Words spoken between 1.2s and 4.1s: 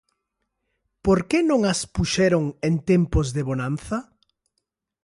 que non as puxeron en tempos de bonanza?